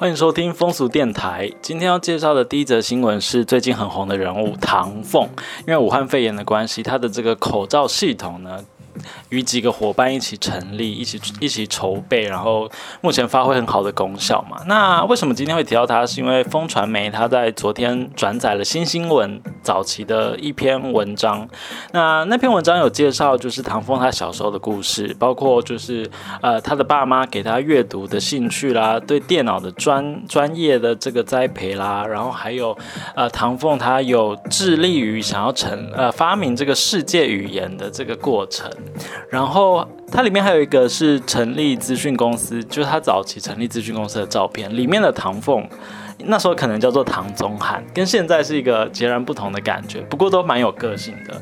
[0.00, 1.52] 欢迎收听风俗电台。
[1.60, 5.28] 今天要介绍的第一则新闻是最近很红的人物唐凤，
[5.58, 8.64] 因为武汉肺炎的关系，他的这个口罩系统呢。
[9.30, 14.60] 与几个伙伴一起成立，一起一起筹备，然后目前发挥很好的功效嘛。
[14.66, 16.04] 那为什么今天会提到他？
[16.04, 21.48] 是因为风传媒他在昨天转载了新新闻早期的一篇文章。
[21.92, 26.08] 那那篇文章有介绍，就是唐凤他小时候的故事，包括就是
[26.40, 32.76] 呃他的爸妈给他阅读的兴趣啦，对电脑的专专业的这个栽培啦，然后还有
[33.14, 38.70] 呃唐凤他有致力于想要成呃发明这个世界语言的这个过程。
[39.28, 45.66] 然后它里面还有一个是成立资讯公司，就是他早期成立资讯公司的照片，里面的唐凤，
[46.24, 51.40] 那时候可能叫做唐宗翰，跟现在是一个截然不同的感觉，不过都蛮有个性的。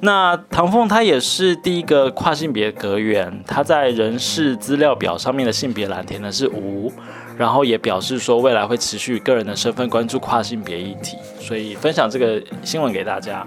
[0.00, 6.92] 那唐凤他也是第一个跨性别阁员，他在人事资料表上面的性别栏填的是无。
[7.38, 13.46] 然后也表示说，未来会持续以个人的身份关注跨性别议题，所以分享这个新闻给大家。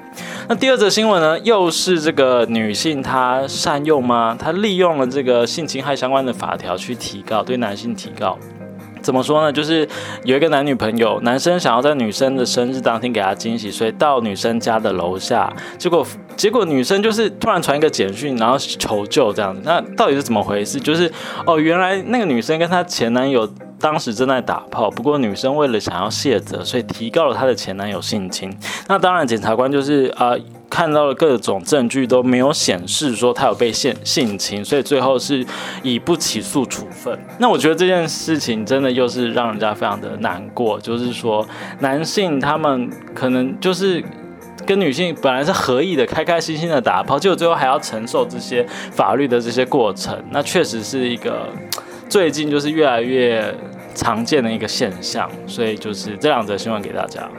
[0.50, 4.36] 那第二则新闻呢，又是这个女性她善用吗？
[4.38, 8.36] 她利用了这个性侵害相关的法条去提告，对男性提告。
[9.00, 9.53] 怎么说呢？
[9.53, 9.88] 就是
[10.23, 16.03] 有一个男女朋友，男生想要在女生的生日当天给她惊喜，所以到女生家的楼下，结果
[16.36, 19.61] 结果女生就是突然传一个简讯，然后求救这样子。
[19.63, 20.80] 那到底是怎么回事？
[20.80, 21.11] 就是
[21.45, 23.47] 哦，原来那个女生跟她前男友。
[23.80, 28.53] 当时正在打炮，不过女生为了想要卸责，所以提告了她的前男友性侵。
[28.88, 30.33] 那当然，检察官就是啊，
[30.69, 35.45] 看到了各种证据都没有显示说他有被性性侵，所以最后是
[35.81, 37.17] 以不起诉处分。
[37.39, 41.47] 那我觉得这件事情真的又是让人家非常的难过，就是说
[41.80, 44.03] 男性他们可能就是
[44.66, 51.47] 跟女性本来是合意的，开开心心的打炮，结果最后还要承受这些法律的这些过程，那确实是一个。
[52.07, 53.53] 最近就是越来越
[53.95, 57.30] 常见的一个现象，所以就是这两则新闻给大家。